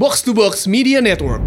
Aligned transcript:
Box 0.00 0.24
to 0.24 0.32
Box 0.32 0.64
Media 0.64 0.96
Network. 1.04 1.44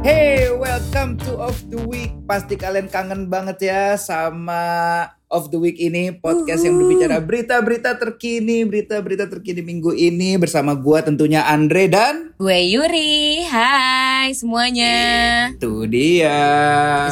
Hey, 0.00 0.48
welcome 0.48 1.20
to 1.28 1.44
Off 1.44 1.60
the 1.68 1.76
Week. 1.84 2.16
Pasti 2.24 2.56
kalian 2.56 2.88
kangen 2.88 3.28
banget 3.28 3.68
ya 3.68 4.00
sama 4.00 5.12
Off 5.32 5.48
the 5.48 5.56
Week 5.56 5.80
ini 5.80 6.12
podcast 6.12 6.60
yang 6.60 6.76
berbicara 6.76 7.24
berita-berita 7.24 7.96
terkini, 7.96 8.68
berita-berita 8.68 9.32
terkini 9.32 9.64
minggu 9.64 9.96
ini 9.96 10.36
bersama 10.36 10.76
gua 10.76 11.00
tentunya 11.00 11.48
Andre 11.48 11.88
dan 11.88 12.36
Gue 12.36 12.68
Yuri, 12.68 13.40
hai 13.48 14.36
semuanya. 14.36 14.92
itu 15.56 15.88
dia. 15.88 16.36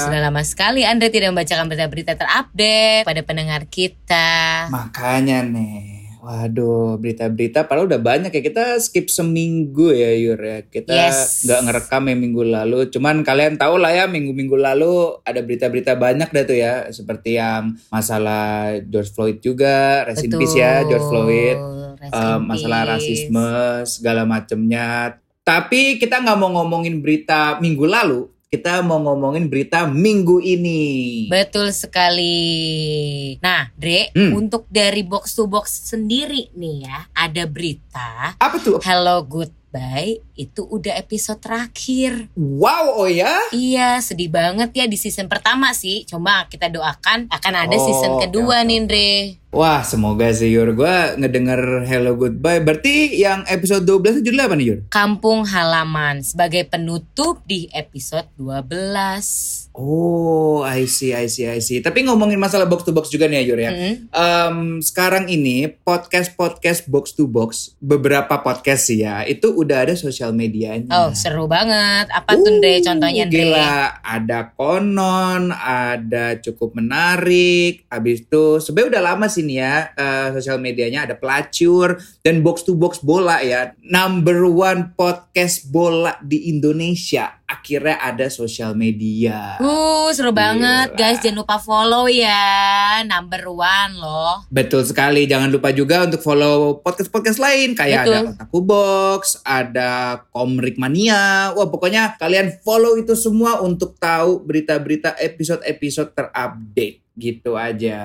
Sudah 0.05 0.21
lama 0.21 0.45
sekali 0.45 0.85
Andre 0.85 1.09
tidak 1.09 1.33
membacakan 1.33 1.65
berita-berita 1.65 2.13
terupdate 2.21 3.09
pada 3.09 3.21
pendengar 3.25 3.65
kita. 3.73 4.69
Makanya 4.69 5.41
nih. 5.49 6.00
Waduh, 6.21 7.01
berita-berita 7.01 7.65
padahal 7.65 7.89
udah 7.89 7.97
banyak 7.97 8.29
ya. 8.29 8.43
Kita 8.45 8.77
skip 8.77 9.09
seminggu 9.09 9.89
ya, 9.89 10.13
Yur 10.13 10.37
ya. 10.37 10.61
Kita 10.69 10.93
Yes. 10.93 11.49
nggak 11.49 11.61
ngerekam 11.65 12.03
yang 12.13 12.21
minggu 12.21 12.43
lalu. 12.45 12.79
Cuman 12.93 13.25
kalian 13.25 13.57
tahu 13.57 13.81
lah 13.81 13.97
ya, 13.97 14.05
minggu-minggu 14.05 14.53
lalu 14.53 15.17
ada 15.25 15.41
berita-berita 15.41 15.97
banyak 15.97 16.29
dah 16.29 16.45
tuh 16.45 16.59
ya. 16.61 16.93
Seperti 16.93 17.41
yang 17.41 17.73
masalah 17.89 18.77
George 18.85 19.17
Floyd 19.17 19.41
juga. 19.41 20.05
Rest 20.05 20.29
in 20.29 20.37
peace 20.37 20.61
ya, 20.61 20.85
George 20.85 21.09
Floyd. 21.09 21.57
In 21.57 22.45
masalah 22.45 22.97
rasisme 22.97 23.49
segala 23.89 24.29
macemnya. 24.29 25.17
Tapi 25.41 25.97
kita 25.97 26.21
nggak 26.21 26.37
mau 26.37 26.53
ngomongin 26.53 27.01
berita 27.01 27.57
minggu 27.65 27.89
lalu, 27.89 28.29
kita 28.51 28.83
mau 28.83 28.99
ngomongin 28.99 29.47
berita 29.47 29.87
minggu 29.87 30.43
ini. 30.43 30.83
Betul 31.31 31.71
sekali. 31.71 33.39
Nah, 33.39 33.71
Dre, 33.79 34.11
Hmm. 34.11 34.35
untuk 34.35 34.67
dari 34.67 35.07
box 35.07 35.39
to 35.39 35.47
box 35.47 35.87
sendiri 35.87 36.51
nih 36.59 36.83
ya, 36.83 37.07
ada 37.15 37.47
berita 37.47 38.35
Apa 38.43 38.59
tuh? 38.59 38.83
Hello 38.83 39.23
Goodbye 39.71 40.19
itu 40.35 40.67
udah 40.67 40.99
episode 40.99 41.39
terakhir. 41.39 42.27
Wow, 42.35 42.91
oh 42.99 43.07
ya? 43.07 43.39
Iya, 43.55 44.03
sedih 44.03 44.27
banget 44.27 44.75
ya 44.75 44.91
di 44.91 44.99
season 44.99 45.31
pertama 45.31 45.71
sih. 45.71 46.03
Coba 46.11 46.51
kita 46.51 46.67
doakan 46.67 47.31
akan 47.31 47.55
ada 47.55 47.77
Oh, 47.79 47.87
season 47.87 48.19
kedua 48.19 48.67
oke, 48.67 48.67
nih, 48.67 48.79
oke. 48.83 48.89
Dre. 48.91 49.11
Wah, 49.55 49.87
semoga 49.87 50.27
sih 50.35 50.51
Yur. 50.51 50.75
Gue 50.75 51.15
ngedenger 51.23 51.87
Hello 51.87 52.19
Goodbye. 52.19 52.67
Berarti 52.67 53.15
yang 53.15 53.47
episode 53.47 53.87
12 53.87 54.19
itu 54.19 54.35
judulnya 54.35 54.51
apa 54.51 54.59
nih 54.59 54.67
Yur? 54.75 54.79
Kampung 54.91 55.47
Halaman 55.47 56.27
sebagai 56.27 56.67
penutup 56.67 57.39
di 57.47 57.71
episode 57.71 58.27
12. 58.43 59.60
Oh, 59.71 60.67
I 60.67 60.85
see, 60.91 61.15
I 61.15 61.31
see, 61.31 61.47
I 61.47 61.63
see. 61.63 61.79
Tapi 61.79 62.03
ngomongin 62.03 62.37
masalah 62.37 62.67
box 62.67 62.83
to 62.83 62.91
box 62.91 63.07
juga 63.07 63.31
nih 63.31 63.47
Yur 63.47 63.61
ya. 63.63 63.71
Mm. 63.71 63.95
Em, 64.11 64.59
sekarang 64.83 65.31
ini 65.31 65.71
podcast-podcast 65.71 66.91
box 66.91 67.15
to 67.15 67.31
box, 67.31 67.79
beberapa 67.79 68.43
podcast 68.43 68.91
sih 68.91 69.07
ya, 69.07 69.23
itu 69.25 69.47
udah 69.55 69.87
ada 69.87 69.95
sosial 69.95 70.35
medianya. 70.35 70.91
Oh, 70.91 71.15
seru 71.15 71.47
banget. 71.47 72.11
Apa 72.11 72.35
tuh, 72.35 72.59
Dre? 72.59 72.83
Contohnya, 72.83 73.25
Uh, 73.25 73.31
Dre? 73.31 73.41
Gila, 73.47 73.75
ada 74.03 74.39
konon, 74.59 75.55
ada 75.55 76.37
cukup 76.43 76.75
menarik. 76.75 77.87
Habis 77.87 78.27
itu 78.27 78.59
sebenarnya 78.59 78.91
udah 78.99 79.03
lama 79.15 79.27
sih 79.31 79.43
nih 79.47 79.57
ya 79.61 79.75
eh, 79.95 80.29
sosial 80.35 80.59
medianya 80.59 81.07
ada 81.07 81.15
pelacur 81.15 81.99
dan 82.27 82.43
box 82.45 82.67
to 82.67 82.75
box 82.77 83.01
bola 83.01 83.41
ya. 83.41 83.73
Number 83.81 84.45
one 84.51 84.93
podcast 84.99 85.71
bola 85.71 86.19
di 86.21 86.51
Indonesia. 86.53 87.40
Akhirnya 87.51 87.99
ada 87.99 88.31
sosial 88.31 88.79
media. 88.79 89.59
Uh, 89.59 90.07
seru 90.15 90.31
banget. 90.31 90.95
Gila. 90.95 90.99
Guys, 91.03 91.19
jangan 91.19 91.43
lupa 91.43 91.59
follow 91.59 92.07
ya. 92.07 93.03
Number 93.03 93.43
one 93.51 93.99
loh. 93.99 94.47
Betul 94.47 94.87
sekali. 94.87 95.27
Jangan 95.27 95.51
lupa 95.51 95.75
juga 95.75 96.07
untuk 96.07 96.23
follow 96.23 96.79
podcast-podcast 96.79 97.43
lain 97.43 97.75
kayak 97.75 98.07
Betul. 98.07 98.15
ada 98.15 98.31
Otaku 98.39 98.59
Box, 98.63 99.23
ada 99.43 99.91
Komrik 100.31 100.79
Mania. 100.79 101.51
Wah, 101.59 101.67
pokoknya 101.67 102.15
kalian 102.23 102.55
follow 102.63 102.95
itu 102.95 103.19
semua 103.19 103.59
untuk 103.59 103.99
tahu 103.99 104.47
berita-berita 104.47 105.19
episode-episode 105.19 106.15
terupdate 106.15 107.03
gitu 107.19 107.59
aja. 107.59 107.99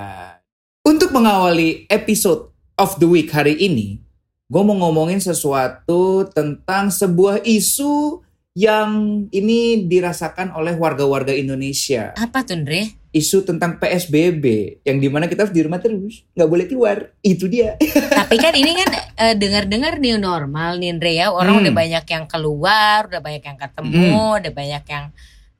Untuk 0.81 1.13
mengawali 1.13 1.85
episode 1.93 2.49
of 2.81 2.97
the 2.97 3.05
week 3.05 3.29
hari 3.29 3.53
ini, 3.61 4.01
gue 4.49 4.61
mau 4.65 4.73
ngomongin 4.73 5.21
sesuatu 5.21 6.25
tentang 6.33 6.89
sebuah 6.89 7.45
isu 7.45 8.24
yang 8.55 8.89
ini 9.29 9.83
dirasakan 9.83 10.55
oleh 10.55 10.73
warga-warga 10.73 11.35
Indonesia 11.35 12.15
Apa 12.15 12.47
tuh, 12.47 12.63
Dre? 12.63 12.87
isu 13.11 13.43
tentang 13.43 13.79
PSBB 13.79 14.43
yang 14.83 14.99
di 14.99 15.07
mana 15.07 15.27
kita 15.27 15.43
harus 15.43 15.55
di 15.55 15.63
rumah 15.63 15.79
terus 15.79 16.27
nggak 16.35 16.49
boleh 16.51 16.65
keluar 16.67 17.15
itu 17.19 17.47
dia 17.47 17.75
Tapi 18.19 18.35
kan 18.35 18.51
ini 18.51 18.71
kan 18.73 18.89
eh, 19.15 19.35
dengar-dengar 19.35 19.99
new 19.99 20.15
normal 20.15 20.79
nih, 20.79 20.95
Dre 20.99 21.13
ya. 21.15 21.31
Orang 21.31 21.59
Hmm. 21.59 21.63
udah 21.63 21.73
banyak 21.75 22.05
yang 22.05 22.25
keluar, 22.27 23.07
udah 23.07 23.21
banyak 23.23 23.43
yang 23.43 23.55
ketemu, 23.55 24.19
udah 24.39 24.51
banyak 24.51 24.83
yang 24.87 25.05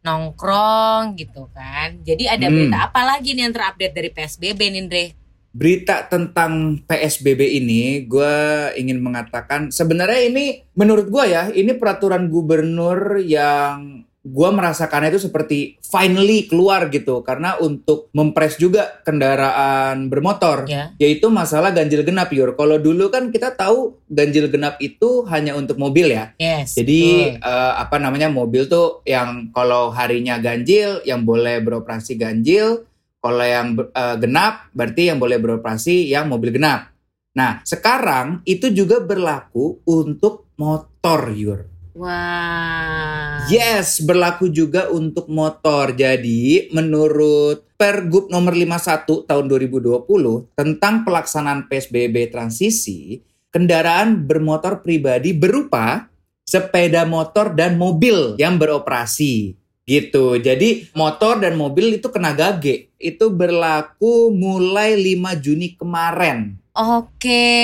nongkrong 0.04 1.16
gitu 1.16 1.48
kan. 1.52 2.00
Jadi 2.04 2.28
ada 2.28 2.48
Hmm. 2.48 2.56
berita 2.56 2.78
apa 2.92 3.02
lagi 3.04 3.34
nih 3.34 3.48
yang 3.48 3.54
terupdate 3.56 3.94
dari 3.96 4.10
PSBB 4.12 4.60
nih? 4.70 5.08
Berita 5.56 6.04
tentang 6.06 6.84
PSBB 6.84 7.64
ini 7.64 8.04
gue 8.04 8.36
ingin 8.76 9.00
mengatakan 9.00 9.72
sebenarnya 9.72 10.28
ini 10.28 10.46
menurut 10.76 11.08
gue 11.08 11.24
ya 11.26 11.48
ini 11.48 11.72
peraturan 11.72 12.28
gubernur 12.28 13.24
yang 13.24 14.04
gue 14.26 14.50
merasakannya 14.50 15.14
itu 15.14 15.30
seperti 15.30 15.78
finally 15.80 16.50
keluar 16.50 16.90
gitu 16.90 17.22
karena 17.22 17.56
untuk 17.62 18.10
mempres 18.12 18.58
juga 18.58 19.00
kendaraan 19.06 20.10
bermotor 20.10 20.66
Ya. 20.66 20.92
yaitu 20.98 21.30
masalah 21.30 21.70
ganjil 21.70 22.02
genap 22.02 22.34
Yur 22.34 22.58
kalau 22.58 22.82
dulu 22.82 23.14
kan 23.14 23.30
kita 23.30 23.54
tahu 23.54 24.02
ganjil 24.10 24.50
genap 24.50 24.82
itu 24.82 25.24
hanya 25.30 25.54
untuk 25.54 25.78
mobil 25.78 26.10
ya 26.10 26.34
Yes. 26.42 26.74
Jadi 26.74 27.38
betul. 27.38 27.48
eh, 27.48 27.74
apa 27.78 27.96
namanya 27.96 28.28
mobil 28.28 28.66
tuh 28.66 29.06
yang 29.06 29.54
kalau 29.54 29.94
harinya 29.94 30.42
ganjil 30.42 31.06
yang 31.06 31.22
boleh 31.22 31.62
beroperasi 31.62 32.18
ganjil, 32.18 32.82
kalau 33.26 33.42
yang 33.42 33.74
eh, 33.74 34.16
genap 34.22 34.70
berarti 34.70 35.10
yang 35.10 35.18
boleh 35.18 35.42
beroperasi 35.42 36.14
yang 36.14 36.30
mobil 36.30 36.54
genap. 36.54 36.94
Nah 37.34 37.66
sekarang 37.66 38.46
itu 38.46 38.70
juga 38.70 39.02
berlaku 39.02 39.82
untuk 39.90 40.54
motor 40.62 41.34
Yur. 41.34 41.66
Wah. 41.98 43.50
Yes 43.50 44.06
berlaku 44.06 44.54
juga 44.54 44.94
untuk 44.94 45.26
motor. 45.26 45.98
Jadi 45.98 46.70
menurut 46.70 47.66
Pergub 47.76 48.32
nomor 48.32 48.56
51 48.56 49.28
tahun 49.28 49.46
2020 49.52 50.08
tentang 50.56 51.04
pelaksanaan 51.04 51.68
PSBB 51.68 52.32
transisi, 52.32 53.20
kendaraan 53.52 54.24
bermotor 54.24 54.80
pribadi 54.80 55.36
berupa 55.36 56.08
sepeda 56.46 57.04
motor 57.04 57.52
dan 57.52 57.76
mobil 57.76 58.40
yang 58.40 58.56
beroperasi 58.56 59.65
gitu. 59.86 60.36
Jadi 60.42 60.90
motor 60.98 61.40
dan 61.40 61.56
mobil 61.56 62.02
itu 62.02 62.10
kena 62.10 62.34
gage. 62.34 62.90
Itu 62.98 63.30
berlaku 63.30 64.34
mulai 64.34 64.98
5 64.98 65.38
Juni 65.40 65.78
kemarin. 65.78 66.58
Oke, 66.76 67.56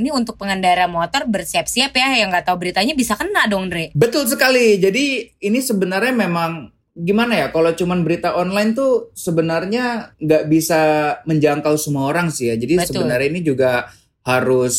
ini 0.00 0.08
untuk 0.08 0.40
pengendara 0.40 0.88
motor 0.88 1.28
bersiap-siap 1.28 1.92
ya, 1.92 2.24
yang 2.24 2.32
nggak 2.32 2.48
tahu 2.48 2.56
beritanya 2.64 2.96
bisa 2.96 3.12
kena 3.12 3.44
dong, 3.44 3.68
Dre. 3.68 3.92
Betul 3.92 4.24
sekali. 4.24 4.80
Jadi 4.80 5.28
ini 5.44 5.60
sebenarnya 5.60 6.16
memang 6.16 6.72
gimana 6.96 7.36
ya? 7.36 7.46
Kalau 7.52 7.76
cuman 7.76 8.00
berita 8.00 8.32
online 8.32 8.72
tuh 8.72 9.12
sebenarnya 9.12 10.16
nggak 10.16 10.48
bisa 10.48 10.80
menjangkau 11.28 11.76
semua 11.76 12.08
orang 12.08 12.32
sih 12.32 12.48
ya. 12.48 12.56
Jadi 12.56 12.80
Betul. 12.80 13.04
sebenarnya 13.04 13.28
ini 13.28 13.42
juga 13.44 13.92
harus 14.24 14.76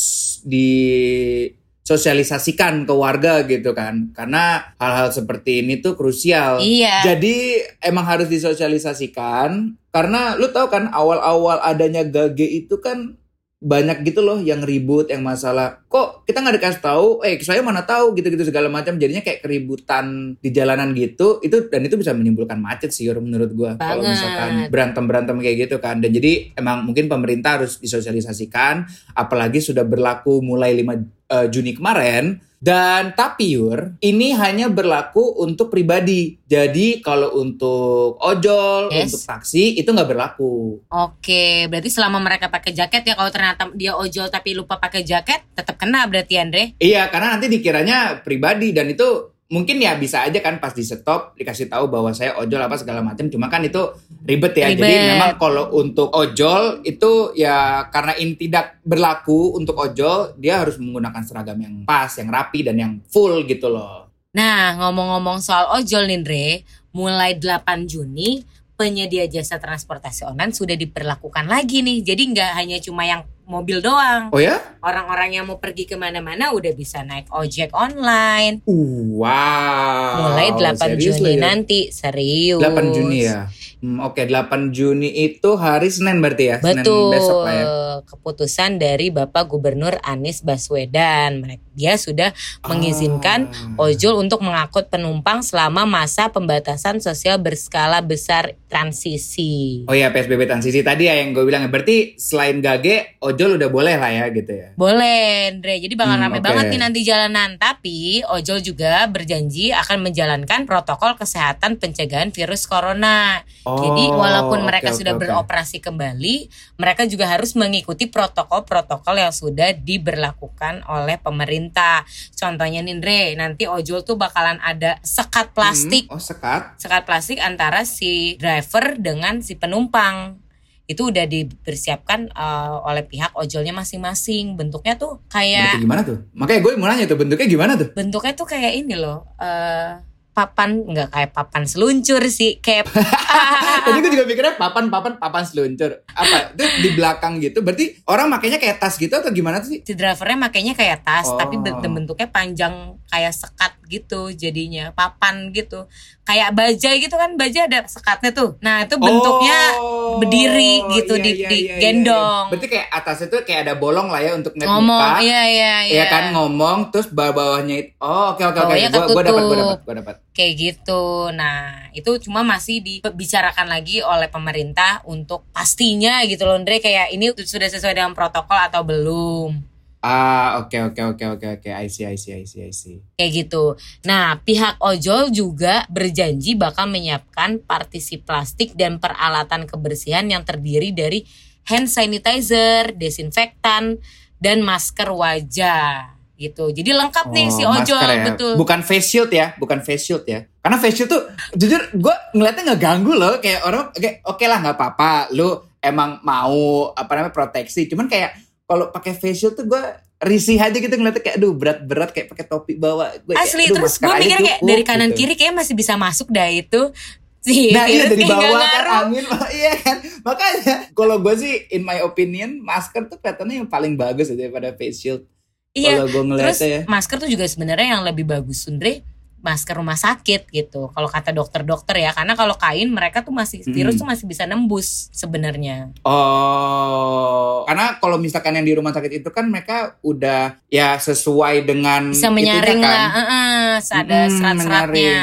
disosialisasikan 1.92 2.88
ke 2.88 2.94
warga 2.96 3.44
gitu 3.44 3.76
kan. 3.76 4.16
Karena 4.16 4.72
hal-hal 4.80 5.12
seperti 5.12 5.60
ini 5.60 5.84
tuh 5.84 6.00
krusial. 6.00 6.64
Iya. 6.64 7.04
Jadi 7.04 7.60
emang 7.84 8.08
harus 8.08 8.32
disosialisasikan 8.32 9.76
karena 9.92 10.40
lu 10.40 10.48
tahu 10.56 10.72
kan 10.72 10.88
awal-awal 10.96 11.60
adanya 11.60 12.08
gage 12.08 12.48
itu 12.48 12.80
kan 12.80 13.20
banyak 13.62 14.02
gitu 14.02 14.26
loh 14.26 14.42
yang 14.42 14.66
ribut 14.66 15.14
yang 15.14 15.22
masalah. 15.22 15.86
Kok 15.86 16.26
kita 16.26 16.42
nggak 16.42 16.58
dikasih 16.58 16.82
tahu? 16.82 17.22
Eh 17.22 17.38
saya 17.46 17.62
mana 17.62 17.86
tahu? 17.86 18.18
Gitu-gitu 18.18 18.50
segala 18.50 18.74
macam. 18.74 18.98
Jadinya 18.98 19.22
kayak 19.22 19.46
keributan 19.46 20.34
di 20.42 20.50
jalanan 20.50 20.98
gitu. 20.98 21.38
Itu 21.46 21.70
dan 21.70 21.86
itu 21.86 21.94
bisa 21.94 22.10
menimbulkan 22.18 22.58
macet 22.58 22.90
sih 22.90 23.06
menurut 23.14 23.54
gua. 23.54 23.78
Kalau 23.78 24.02
misalkan 24.02 24.66
berantem 24.74 25.06
berantem 25.06 25.38
kayak 25.38 25.70
gitu 25.70 25.78
kan. 25.78 26.02
Dan 26.02 26.10
jadi 26.10 26.58
emang 26.58 26.90
mungkin 26.90 27.06
pemerintah 27.06 27.62
harus 27.62 27.78
disosialisasikan. 27.78 28.90
Apalagi 29.14 29.62
sudah 29.62 29.86
berlaku 29.86 30.42
mulai 30.42 30.74
5 30.74 30.98
eh, 31.30 31.48
Juni 31.54 31.78
kemarin 31.78 32.51
dan 32.62 33.18
tapi 33.18 33.58
Yur, 33.58 33.98
ini 34.06 34.38
hanya 34.38 34.70
berlaku 34.70 35.42
untuk 35.42 35.74
pribadi. 35.74 36.38
Jadi 36.46 37.02
kalau 37.02 37.42
untuk 37.42 38.22
ojol, 38.22 38.94
Yes. 38.94 39.10
untuk 39.10 39.26
taksi 39.26 39.82
itu 39.82 39.90
nggak 39.90 40.06
berlaku. 40.06 40.78
Oke, 40.94 41.66
berarti 41.66 41.90
selama 41.90 42.22
mereka 42.22 42.54
pakai 42.54 42.70
jaket 42.78 43.02
ya, 43.02 43.18
kalau 43.18 43.34
ternyata 43.34 43.74
dia 43.74 43.98
ojol 43.98 44.30
tapi 44.30 44.54
lupa 44.54 44.78
pakai 44.78 45.02
jaket, 45.02 45.42
tetap 45.58 45.82
kena 45.82 46.06
berarti 46.06 46.38
Andre. 46.38 46.78
Iya, 46.78 47.10
karena 47.10 47.34
nanti 47.34 47.50
dikiranya 47.50 48.22
pribadi 48.22 48.70
dan 48.70 48.94
itu 48.94 49.31
mungkin 49.52 49.84
ya 49.84 50.00
bisa 50.00 50.24
aja 50.24 50.40
kan 50.40 50.64
pas 50.64 50.72
di 50.72 50.82
stop 50.82 51.36
dikasih 51.36 51.68
tahu 51.68 51.92
bahwa 51.92 52.16
saya 52.16 52.40
ojol 52.40 52.64
apa 52.64 52.80
segala 52.80 53.04
macam. 53.04 53.28
Cuma 53.28 53.52
kan 53.52 53.60
itu 53.62 53.92
ribet 54.24 54.56
ya. 54.56 54.72
Jadi 54.72 54.80
Ribet. 54.80 55.10
memang 55.12 55.36
kalau 55.36 55.68
untuk 55.76 56.08
ojol 56.16 56.80
itu 56.88 57.36
ya 57.36 57.86
karena 57.92 58.16
ini 58.16 58.40
tidak 58.40 58.80
berlaku 58.88 59.60
untuk 59.60 59.76
ojol, 59.76 60.40
dia 60.40 60.64
harus 60.64 60.80
menggunakan 60.80 61.22
seragam 61.28 61.60
yang 61.60 61.84
pas, 61.84 62.10
yang 62.16 62.32
rapi 62.32 62.64
dan 62.64 62.76
yang 62.80 62.94
full 63.12 63.44
gitu 63.44 63.68
loh. 63.68 64.08
Nah, 64.32 64.80
ngomong-ngomong 64.80 65.44
soal 65.44 65.68
ojol 65.76 66.08
nih, 66.08 66.64
mulai 66.96 67.36
8 67.36 67.84
Juni 67.84 68.48
penyedia 68.82 69.30
jasa 69.30 69.62
transportasi 69.62 70.26
online 70.26 70.58
sudah 70.58 70.74
diperlakukan 70.74 71.46
lagi 71.46 71.86
nih. 71.86 72.02
Jadi 72.02 72.34
nggak 72.34 72.52
hanya 72.58 72.82
cuma 72.82 73.06
yang 73.06 73.22
mobil 73.46 73.78
doang. 73.78 74.34
Oh 74.34 74.42
ya? 74.42 74.58
Orang-orang 74.82 75.38
yang 75.38 75.46
mau 75.46 75.62
pergi 75.62 75.86
ke 75.86 75.94
mana-mana 75.94 76.50
udah 76.50 76.74
bisa 76.74 77.06
naik 77.06 77.30
ojek 77.30 77.70
online. 77.78 78.66
Wow. 78.66 80.34
Mulai 80.34 80.58
8 80.58 80.98
Serius 80.98 81.22
Juni 81.22 81.38
ya? 81.38 81.42
nanti, 81.46 81.80
serius. 81.94 82.64
8 82.64 82.96
Juni 82.96 83.20
ya. 83.22 83.46
Hmm, 83.82 83.98
Oke, 84.00 84.24
8 84.24 84.70
Juni 84.70 85.10
itu 85.10 85.58
hari 85.58 85.90
Senin 85.90 86.22
berarti 86.22 86.44
ya? 86.48 86.58
Senin 86.62 86.86
Betul. 86.86 87.10
besok 87.12 87.40
lah 87.42 87.54
ya. 87.54 87.66
Keputusan 88.04 88.78
dari 88.78 89.10
Bapak 89.10 89.46
Gubernur 89.48 89.98
Anies 90.02 90.42
Baswedan. 90.42 91.42
Mereka- 91.42 91.70
Dia 91.72 91.96
sudah 91.96 92.36
mengizinkan 92.68 93.48
Ah. 93.48 93.88
ojol 93.88 94.20
untuk 94.20 94.44
mengangkut 94.44 94.92
penumpang 94.92 95.40
selama 95.40 95.88
masa 95.88 96.28
pembatasan 96.28 97.00
sosial 97.00 97.40
berskala 97.40 98.04
besar 98.04 98.60
transisi. 98.68 99.88
Oh 99.88 99.96
ya 99.96 100.10
PSBB 100.10 100.46
transisi 100.46 100.82
tadi 100.82 101.08
ya 101.08 101.16
yang 101.16 101.32
gue 101.32 101.42
bilang 101.42 101.64
ya. 101.64 101.70
Berarti 101.70 102.14
selain 102.18 102.60
gage, 102.60 103.16
ojol 103.18 103.56
udah 103.56 103.70
boleh 103.70 103.96
lah 103.96 104.12
ya 104.12 104.28
gitu 104.30 104.52
ya. 104.52 104.68
Boleh, 104.76 105.50
Andre. 105.50 105.80
Jadi 105.80 105.94
bakal 105.96 106.12
Hmm, 106.14 106.24
rame 106.28 106.38
oke. 106.38 106.44
banget 106.44 106.64
nih 106.68 106.82
nanti 106.82 107.00
jalanan. 107.02 107.50
Tapi 107.56 107.98
ojol 108.28 108.60
juga 108.60 109.08
berjanji 109.08 109.72
akan 109.72 110.04
menjalankan 110.04 110.66
protokol 110.66 111.16
kesehatan 111.16 111.78
pencegahan 111.78 112.30
virus 112.30 112.68
corona. 112.68 113.42
Jadi 113.64 113.71
Oh, 113.80 114.20
walaupun 114.20 114.66
mereka 114.66 114.92
oke, 114.92 114.98
sudah 115.00 115.14
oke. 115.16 115.22
beroperasi 115.24 115.80
kembali, 115.80 116.36
mereka 116.76 117.08
juga 117.08 117.30
harus 117.30 117.56
mengikuti 117.56 118.10
protokol-protokol 118.10 119.16
yang 119.16 119.32
sudah 119.32 119.72
diberlakukan 119.72 120.84
oleh 120.86 121.16
pemerintah. 121.16 122.04
Contohnya 122.34 122.84
nih, 122.84 122.94
Andre, 122.94 123.20
nanti 123.38 123.64
ojol 123.66 124.02
tuh 124.02 124.16
bakalan 124.16 124.60
ada 124.60 125.00
sekat 125.02 125.54
plastik. 125.54 126.12
Hmm, 126.12 126.16
Oh 126.16 126.22
sekat. 126.22 126.76
Sekat 126.76 127.08
plastik 127.08 127.40
antara 127.40 127.88
si 127.88 128.36
driver 128.36 128.98
dengan 128.98 129.40
si 129.40 129.56
penumpang. 129.56 130.38
Itu 130.86 131.08
udah 131.08 131.24
dipersiapkan 131.24 132.36
eh, 132.36 132.76
oleh 132.84 133.08
pihak 133.08 133.32
ojolnya 133.32 133.72
masing-masing. 133.72 134.60
Bentuknya 134.60 135.00
tuh 135.00 135.24
kayak 135.28 135.80
Bentuknya 135.80 135.86
gimana 135.88 136.02
tuh? 136.04 136.18
Makanya 136.36 136.60
gue 136.60 136.72
mau 136.76 136.88
nanya 136.92 137.06
tuh 137.08 137.16
bentuknya 137.16 137.48
gimana 137.48 137.74
tuh? 137.80 137.90
bentuknya 137.96 138.34
tuh 138.36 138.48
kayak 138.50 138.74
ini 138.76 138.96
loh. 139.00 139.24
eh 139.40 140.11
papan 140.42 140.82
nggak 140.84 141.10
kayak 141.10 141.32
papan 141.32 141.64
seluncur 141.64 142.22
sih, 142.26 142.58
kayak 142.58 142.90
Tadi 143.86 143.98
gue 143.98 144.12
juga 144.12 144.26
mikirnya 144.26 144.54
papan-papan 144.56 145.18
papan 145.18 145.44
seluncur. 145.44 146.02
Apa? 146.08 146.54
Itu 146.54 146.66
di 146.82 146.90
belakang 146.92 147.38
gitu. 147.38 147.62
Berarti 147.62 148.02
orang 148.06 148.28
makainya 148.28 148.58
kayak 148.58 148.78
tas 148.78 148.96
gitu 148.96 149.12
atau 149.12 149.30
gimana 149.30 149.58
tuh 149.58 149.70
sih? 149.70 149.80
si 149.82 149.94
drivernya 149.94 150.38
makainya 150.42 150.74
kayak 150.74 151.02
tas 151.02 151.24
Oh. 151.24 151.38
tapi 151.38 151.56
ben- 151.56 151.78
bentuknya 151.82 152.28
panjang 152.28 152.74
kayak 153.08 153.32
sekat 153.32 153.72
gitu 153.86 154.32
jadinya 154.32 154.90
papan 154.92 155.52
gitu 155.52 155.86
kayak 156.32 156.50
bajai 156.52 156.96
gitu 156.98 157.14
kan 157.14 157.36
bajai 157.36 157.68
ada 157.68 157.84
sekatnya 157.86 158.32
tuh 158.32 158.56
nah 158.58 158.82
itu 158.82 158.96
bentuknya 158.96 159.60
Oh, 160.02 160.20
berdiri 160.20 160.84
gitu, 160.92 161.16
di- 161.16 161.40
digendong. 161.40 162.52
Berarti 162.52 162.68
kayak 162.68 162.88
atasnya 162.92 163.28
tuh 163.28 163.42
kayak 163.42 163.64
ada 163.64 163.74
bolong 163.74 164.12
lah 164.12 164.20
ya 164.20 164.36
untuk 164.36 164.52
ngeliat 164.52 164.68
ngomong 164.70 164.92
muka. 165.08 165.24
iya 165.24 165.42
iya 165.46 165.76
iya 165.82 165.94
Iya 165.94 166.06
kan 166.06 166.24
ngomong 166.32 166.78
terus 166.92 167.08
bawah-bawahnya 167.08 167.76
itu. 167.78 167.90
Oh, 167.98 168.36
oke 168.36 168.44
oke 168.44 168.60
oke. 168.60 168.68
Bawahnya 168.68 168.90
Gue 168.92 169.08
gue 169.08 169.24
dapat 169.24 169.42
gue 169.42 169.56
dapat 169.56 169.80
gue 169.80 169.96
dapat. 169.96 170.16
kayak 170.32 170.54
gitu 170.58 171.04
nah 171.30 171.60
itu 171.92 172.12
cuma 172.22 172.40
masih 172.42 172.80
dibicarakan 172.80 173.68
lagi 173.68 174.00
oleh 174.00 174.28
pemerintah 174.28 175.00
untuk 175.06 175.48
pastinya 175.52 176.24
gitu 176.24 176.44
loh 176.44 176.56
Andre 176.56 176.80
kayak 176.80 177.12
ini 177.12 177.32
sudah 177.38 177.68
sesuai 177.68 177.92
dengan 177.94 178.12
protokol 178.12 178.56
atau 178.58 178.84
belum 178.84 179.71
Ah, 180.02 180.58
oke 180.58 180.74
oke 180.84 181.02
oke 181.14 181.26
oke 181.30 181.48
oke. 181.56 181.70
I 181.70 181.86
see 181.86 182.04
I 182.04 182.18
see 182.18 182.34
I 182.34 182.44
see 182.44 182.62
I 182.64 182.74
see. 182.74 183.06
kayak 183.14 183.46
gitu. 183.46 183.78
Nah, 184.02 184.42
pihak 184.42 184.82
ojol 184.82 185.30
juga 185.30 185.86
berjanji 185.88 186.58
bakal 186.58 186.90
menyiapkan 186.90 187.62
partisi 187.62 188.18
plastik 188.18 188.74
dan 188.74 188.98
peralatan 188.98 189.64
kebersihan 189.64 190.26
yang 190.26 190.42
terdiri 190.42 190.90
dari 190.90 191.22
hand 191.64 191.86
sanitizer, 191.86 192.92
desinfektan, 192.92 194.02
dan 194.38 194.62
masker 194.62 195.06
wajah 195.08 196.18
gitu. 196.34 196.74
Jadi 196.74 196.90
lengkap 196.90 197.30
nih 197.30 197.48
si 197.48 197.62
Oh, 197.62 197.70
ojol 197.72 198.02
ya. 198.02 198.26
betul. 198.26 198.58
Bukan 198.58 198.82
face 198.82 199.06
shield 199.06 199.30
ya, 199.30 199.54
bukan 199.56 199.78
face 199.80 200.02
shield 200.04 200.26
ya. 200.26 200.50
Karena 200.58 200.82
face 200.82 200.98
shield 200.98 201.10
tuh 201.10 201.22
jujur 201.54 201.78
gue 201.94 202.16
ngeliatnya 202.34 202.74
nggak 202.74 202.82
ganggu 202.82 203.14
loh. 203.14 203.38
Kayak 203.38 203.62
orang 203.64 203.94
oke 203.94 204.10
oke 204.26 204.46
lah 204.50 204.58
nggak 204.60 204.74
apa-apa. 204.74 205.12
Lu 205.32 205.50
emang 205.78 206.18
mau 206.22 206.90
apa 206.92 207.12
namanya 207.14 207.30
proteksi. 207.32 207.86
Cuman 207.86 208.10
kayak 208.10 208.34
kalau 208.72 208.88
pakai 208.88 209.12
face 209.12 209.36
shield 209.38 209.54
tuh 209.54 209.68
gue 209.68 209.84
risih 210.22 210.56
aja 210.56 210.72
gitu 210.72 210.96
ngeliatnya 210.96 211.20
kayak 211.20 211.36
aduh 211.36 211.52
berat-berat 211.52 212.16
kayak 212.16 212.32
pakai 212.32 212.46
topi 212.46 212.80
bawah. 212.80 213.12
Gue 213.20 213.36
kayak, 213.36 213.44
Asli 213.44 213.68
aduh, 213.68 213.76
terus 213.76 213.96
gue 213.98 214.08
mikir 214.08 214.40
kayak 214.40 214.60
dari 214.62 214.84
kanan 214.86 215.12
gitu. 215.12 215.18
kiri 215.20 215.34
kayak 215.36 215.54
masih 215.54 215.76
bisa 215.76 216.00
masuk 216.00 216.32
dah 216.32 216.48
itu. 216.48 216.82
Si 217.42 217.74
Nah 217.74 217.90
iya 217.90 218.06
dari 218.06 218.22
kayak 218.22 218.38
bawah 218.38 218.54
kan 218.54 218.70
ngaruh. 218.70 218.94
angin 219.02 219.26
iya 219.60 219.74
kan 219.76 219.98
makanya 220.22 220.76
kalau 220.94 221.18
gue 221.18 221.34
sih 221.36 221.54
in 221.74 221.82
my 221.82 221.98
opinion 222.00 222.62
masker 222.62 223.10
tuh 223.10 223.18
kelihatannya 223.18 223.66
yang 223.66 223.68
paling 223.68 223.98
bagus 223.98 224.30
aja 224.30 224.46
daripada 224.46 224.70
face 224.72 225.02
shield 225.02 225.26
Iya. 225.74 225.98
kalau 225.98 226.06
gue 226.06 226.22
Terus 226.22 226.30
ngeliatnya 226.30 226.70
ya 226.70 226.82
masker 226.86 227.18
tuh 227.18 227.26
juga 227.26 227.50
sebenarnya 227.50 227.98
yang 227.98 228.06
lebih 228.06 228.30
bagus 228.30 228.62
Sundre 228.62 229.02
masker 229.42 229.74
rumah 229.74 229.94
sakit 229.94 230.48
gitu. 230.48 230.90
Kalau 230.90 231.06
kata 231.06 231.30
dokter-dokter 231.30 231.98
ya, 232.00 232.14
karena 232.14 232.34
kalau 232.34 232.56
kain 232.56 232.88
mereka 232.88 233.22
tuh 233.22 233.34
masih 233.34 233.66
virus 233.66 233.94
Mm. 233.94 234.00
tuh 234.00 234.08
masih 234.08 234.26
bisa 234.26 234.44
nembus 234.46 235.10
sebenarnya. 235.12 235.90
Oh, 236.02 237.66
karena 237.66 237.98
kalau 237.98 238.18
misalkan 238.18 238.54
yang 238.54 238.64
di 238.64 238.74
rumah 238.74 238.92
sakit 238.92 239.22
itu 239.22 239.30
kan 239.30 239.46
mereka 239.46 239.98
udah 240.02 240.58
ya 240.68 240.96
sesuai 240.96 241.62
dengan 241.64 242.10
Bisa 242.10 242.30
itunya 242.30 242.36
menyaring 242.58 242.80
kan. 242.80 242.88
lah, 242.88 243.08
heeh, 243.12 243.70
ada 243.92 244.20
Mm, 244.22 244.32
serat-seratnya 244.32 245.16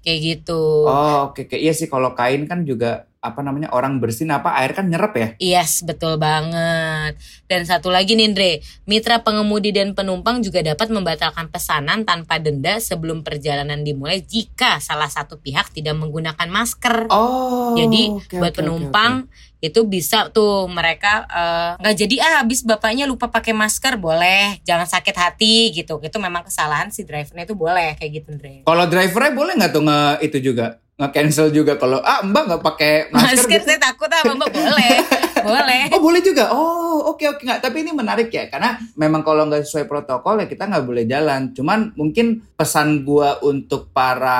kayak 0.00 0.20
gitu. 0.20 0.62
Oh, 0.84 1.30
oke 1.30 1.44
oke. 1.44 1.56
Iya 1.56 1.72
sih 1.72 1.86
kalau 1.86 2.12
kain 2.12 2.44
kan 2.44 2.62
juga 2.62 3.09
apa 3.20 3.44
namanya 3.44 3.68
orang 3.76 4.00
bersin 4.00 4.32
apa 4.32 4.56
air 4.64 4.72
kan 4.72 4.88
nyerap 4.88 5.12
ya. 5.12 5.28
Yes, 5.36 5.84
betul 5.84 6.16
banget. 6.16 7.20
Dan 7.44 7.68
satu 7.68 7.92
lagi 7.92 8.16
nih 8.16 8.32
Andre, 8.32 8.52
mitra 8.88 9.20
pengemudi 9.20 9.76
dan 9.76 9.92
penumpang 9.92 10.40
juga 10.40 10.64
dapat 10.64 10.88
membatalkan 10.88 11.52
pesanan 11.52 12.08
tanpa 12.08 12.40
denda 12.40 12.80
sebelum 12.80 13.20
perjalanan 13.20 13.84
dimulai 13.84 14.24
jika 14.24 14.80
salah 14.80 15.12
satu 15.12 15.36
pihak 15.36 15.68
tidak 15.76 16.00
menggunakan 16.00 16.48
masker. 16.48 17.12
Oh. 17.12 17.76
Jadi 17.76 18.08
oke, 18.08 18.40
buat 18.40 18.56
oke, 18.56 18.58
penumpang 18.64 19.28
itu 19.60 19.84
bisa 19.84 20.32
tuh 20.32 20.64
mereka 20.72 21.28
eh, 21.28 21.70
nggak 21.76 21.96
jadi 22.00 22.16
ah 22.24 22.34
habis 22.40 22.64
bapaknya 22.64 23.04
lupa 23.04 23.28
pakai 23.28 23.52
masker 23.52 24.00
boleh 24.00 24.56
jangan 24.64 24.88
sakit 24.88 25.12
hati 25.12 25.68
gitu 25.76 26.00
itu 26.00 26.16
memang 26.16 26.48
kesalahan 26.48 26.88
si 26.88 27.04
drivernya 27.04 27.44
itu 27.44 27.52
boleh 27.52 27.92
kayak 28.00 28.24
gitu 28.24 28.26
Andre. 28.32 28.64
Kalau 28.64 28.84
drivernya 28.88 29.32
boleh 29.36 29.52
nggak 29.60 29.72
tuh 29.76 29.84
nge 29.84 30.00
itu 30.24 30.38
juga 30.40 30.80
nge 31.00 31.08
cancel 31.16 31.48
juga 31.48 31.80
kalau 31.80 31.96
ah 32.04 32.20
mbak 32.20 32.42
nggak 32.44 32.62
pakai 32.62 32.92
masker. 33.12 33.24
masker 33.24 33.56
gitu. 33.56 33.66
saya 33.72 33.78
takut 33.80 34.12
ah 34.12 34.20
mbak 34.20 34.52
boleh 34.52 34.94
boleh 35.48 35.82
Oh 35.96 36.00
boleh 36.04 36.20
juga. 36.20 36.52
Oh 36.52 37.16
oke 37.16 37.24
oke 37.24 37.42
nggak. 37.48 37.64
Tapi 37.64 37.80
ini 37.80 37.96
menarik 37.96 38.28
ya 38.28 38.52
karena 38.52 38.76
memang 38.92 39.24
kalau 39.24 39.48
nggak 39.48 39.64
sesuai 39.64 39.88
protokol 39.88 40.44
ya 40.44 40.46
kita 40.46 40.68
nggak 40.68 40.84
boleh 40.84 41.08
jalan. 41.08 41.56
Cuman 41.56 41.96
mungkin 41.96 42.44
pesan 42.52 43.08
gua 43.08 43.40
untuk 43.40 43.88
para 43.96 44.36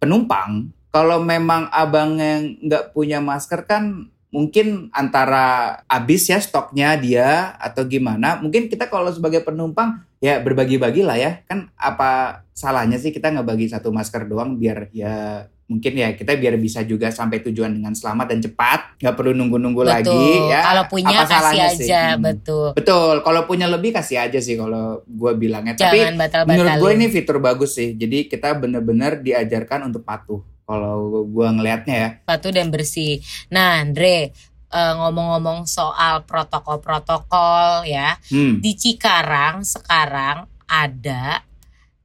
penumpang 0.00 0.72
kalau 0.88 1.20
memang 1.20 1.68
abang 1.68 2.16
yang 2.16 2.56
nggak 2.64 2.96
punya 2.96 3.20
masker 3.20 3.66
kan 3.68 4.08
mungkin 4.34 4.90
antara 4.90 5.78
habis 5.86 6.26
ya 6.26 6.42
stoknya 6.42 6.98
dia 6.98 7.54
atau 7.62 7.86
gimana. 7.86 8.42
Mungkin 8.42 8.66
kita 8.66 8.90
kalau 8.90 9.14
sebagai 9.14 9.46
penumpang 9.46 10.02
ya 10.18 10.42
berbagi-bagi 10.42 11.06
lah 11.06 11.14
ya. 11.14 11.46
Kan 11.46 11.70
apa 11.78 12.42
salahnya 12.50 12.98
sih 12.98 13.14
kita 13.14 13.30
nggak 13.30 13.46
bagi 13.46 13.70
satu 13.70 13.94
masker 13.94 14.26
doang 14.26 14.58
biar 14.58 14.90
ya 14.90 15.46
mungkin 15.64 15.96
ya 15.96 16.12
kita 16.12 16.36
biar 16.36 16.60
bisa 16.60 16.84
juga 16.84 17.08
sampai 17.08 17.40
tujuan 17.40 17.72
dengan 17.72 17.96
selamat 17.96 18.36
dan 18.36 18.40
cepat 18.44 19.00
nggak 19.00 19.14
perlu 19.16 19.32
nunggu-nunggu 19.32 19.80
lagi 19.80 20.52
ya 20.52 20.60
kalau 20.60 20.84
punya 20.92 21.16
apa 21.16 21.24
kasih 21.24 21.32
salahnya 21.40 21.68
sih? 21.72 21.84
aja 21.88 22.02
Hmm. 22.04 22.20
betul 22.20 22.68
betul 22.76 23.14
kalau 23.24 23.42
punya 23.48 23.66
lebih 23.72 23.96
kasih 23.96 24.28
aja 24.28 24.38
sih 24.44 24.60
kalau 24.60 25.00
gue 25.08 25.32
bilangnya 25.40 25.72
tapi 25.72 26.04
jangan 26.04 26.20
batal 26.20 26.40
menurut 26.44 26.74
gue 26.84 26.90
ini 27.00 27.06
fitur 27.08 27.40
bagus 27.40 27.80
sih 27.80 27.96
jadi 27.96 28.28
kita 28.28 28.60
bener-bener 28.60 29.24
diajarkan 29.24 29.88
untuk 29.88 30.04
patuh 30.04 30.44
kalau 30.64 31.24
gue 31.28 31.48
ngelihatnya 31.48 31.96
ya. 31.96 32.10
Patuh 32.24 32.52
dan 32.52 32.72
bersih. 32.72 33.20
Nah 33.52 33.84
Andre 33.84 34.32
eh, 34.72 34.92
ngomong-ngomong 34.98 35.68
soal 35.68 36.24
protokol-protokol 36.24 37.88
ya. 37.88 38.16
Hmm. 38.32 38.58
di 38.58 38.72
Cikarang 38.74 39.62
sekarang 39.62 40.48
ada 40.64 41.44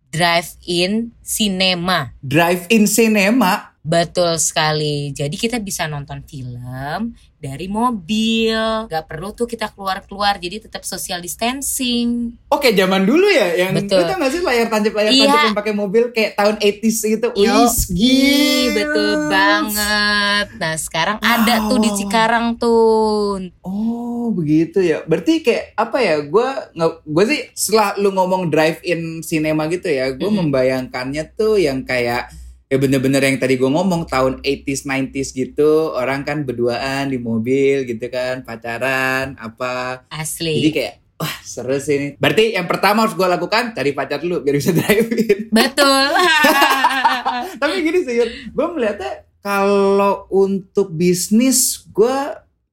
drive-in 0.10 1.14
cinema. 1.22 2.14
Drive-in 2.20 2.90
cinema 2.90 3.78
Betul 3.90 4.38
sekali. 4.38 5.10
Jadi 5.12 5.34
kita 5.34 5.58
bisa 5.58 5.90
nonton 5.90 6.22
film 6.22 7.18
dari 7.42 7.66
mobil. 7.66 8.86
Gak 8.86 9.06
perlu 9.10 9.34
tuh 9.34 9.50
kita 9.50 9.74
keluar-keluar. 9.74 10.38
Jadi 10.38 10.70
tetap 10.70 10.86
social 10.86 11.18
distancing. 11.20 12.38
Oke, 12.54 12.70
zaman 12.72 13.02
dulu 13.02 13.26
ya 13.26 13.58
yang 13.58 13.74
Betul. 13.74 14.06
lu 14.06 14.06
tau 14.06 14.18
gak 14.22 14.30
sih 14.30 14.42
layar 14.46 14.68
tancap 14.70 14.94
layar 14.94 15.10
Iya. 15.10 15.26
tancap 15.26 15.42
yang 15.42 15.58
pakai 15.58 15.74
mobil 15.74 16.04
kayak 16.14 16.32
tahun 16.38 16.56
80s 16.62 16.98
gitu. 17.10 17.28
Wih, 17.34 18.66
betul 18.72 19.12
banget. 19.28 20.48
Nah 20.56 20.76
sekarang 20.78 21.18
ada 21.20 21.56
tuh 21.66 21.78
di. 21.82 21.90
Cikarang 21.90 22.56
tuh. 22.56 23.50
Oh 23.60 24.32
begitu 24.32 24.80
ya. 24.80 25.02
Berarti 25.04 25.42
kayak 25.42 25.74
apa 25.76 25.98
ya? 26.00 26.22
Gue 26.22 26.48
nggak, 26.78 26.92
gue 27.04 27.24
sih 27.28 27.42
setelah 27.52 27.98
lu 27.98 28.14
ngomong 28.14 28.48
drive-in 28.48 29.20
cinema 29.20 29.66
gitu 29.68 29.90
ya, 29.90 30.14
gue 30.14 30.22
Mm-mm. 30.22 30.48
membayangkannya 30.48 31.34
tuh 31.34 31.58
yang 31.58 31.82
kayak 31.82 32.30
ya 32.70 32.78
bener-bener 32.78 33.18
yang 33.20 33.42
tadi 33.42 33.58
gue 33.58 33.66
ngomong 33.66 34.06
tahun 34.06 34.46
80s 34.46 34.86
90s 34.86 35.34
gitu 35.34 35.90
orang 35.90 36.22
kan 36.22 36.46
berduaan 36.46 37.10
di 37.10 37.18
mobil 37.18 37.82
gitu 37.84 38.06
kan 38.14 38.46
pacaran 38.46 39.34
apa 39.42 40.06
jadi 40.06 40.22
Asli. 40.22 40.70
kayak 40.70 40.96
wah 41.18 41.36
seru 41.42 41.82
sih 41.82 41.96
ini 41.98 42.08
berarti 42.22 42.54
yang 42.54 42.70
pertama 42.70 43.10
harus 43.10 43.18
gue 43.18 43.26
lakukan 43.26 43.74
cari 43.74 43.92
pacar 43.98 44.22
dulu 44.22 44.46
biar 44.46 44.54
bisa 44.54 44.70
drive 44.78 45.10
in 45.10 45.50
Betul. 45.50 46.14
tapi 47.62 47.74
gini 47.82 48.00
sih 48.06 48.16
gue 48.54 48.66
melihatnya 48.70 49.26
kalau 49.42 50.30
untuk 50.30 50.94
bisnis 50.94 51.90
gue 51.90 52.18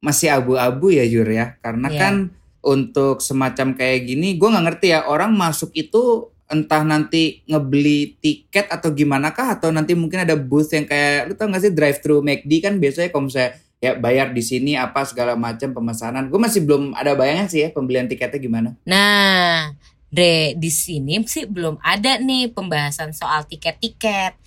masih 0.04 0.28
abu-abu 0.28 0.92
ya 0.92 1.08
Yur 1.08 1.24
ya 1.24 1.56
karena 1.64 1.88
Iya. 1.88 1.98
kan 1.98 2.14
untuk 2.60 3.24
semacam 3.24 3.72
kayak 3.72 4.12
gini 4.12 4.36
gue 4.36 4.44
nggak 4.44 4.66
ngerti 4.68 4.86
ya 4.92 5.08
orang 5.08 5.32
masuk 5.32 5.72
itu 5.72 6.28
entah 6.46 6.86
nanti 6.86 7.42
ngebeli 7.50 8.18
tiket 8.22 8.70
atau 8.70 8.94
gimana 8.94 9.34
kah 9.34 9.58
atau 9.58 9.74
nanti 9.74 9.98
mungkin 9.98 10.22
ada 10.22 10.38
booth 10.38 10.70
yang 10.70 10.86
kayak 10.86 11.30
lu 11.30 11.34
tau 11.34 11.50
gak 11.50 11.62
sih 11.62 11.74
drive 11.74 11.98
thru 11.98 12.22
McD 12.22 12.62
kan 12.62 12.78
biasanya 12.78 13.10
kalau 13.10 13.26
misalnya 13.26 13.58
ya 13.76 13.92
bayar 13.98 14.32
di 14.32 14.40
sini 14.40 14.72
apa 14.78 15.04
segala 15.04 15.36
macam 15.36 15.74
pemesanan 15.74 16.32
gue 16.32 16.40
masih 16.40 16.64
belum 16.64 16.96
ada 16.96 17.12
bayangan 17.12 17.46
sih 17.50 17.66
ya 17.66 17.68
pembelian 17.74 18.08
tiketnya 18.08 18.40
gimana 18.40 18.70
Nah, 18.88 19.74
Dre, 20.06 20.54
di 20.54 20.70
sini 20.70 21.18
sih 21.26 21.44
belum 21.44 21.82
ada 21.82 22.16
nih 22.22 22.54
pembahasan 22.54 23.10
soal 23.10 23.44
tiket-tiket. 23.44 24.38